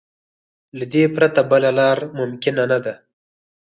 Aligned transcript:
له 0.77 0.85
دې 0.93 1.03
پرته 1.15 1.41
بله 1.51 1.69
لار 1.79 1.97
ممکن 2.17 2.55
نه 2.71 2.77
ده. 2.85 2.93